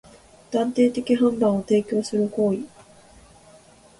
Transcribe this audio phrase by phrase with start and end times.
[0.49, 2.61] 断定的判断を提供する行為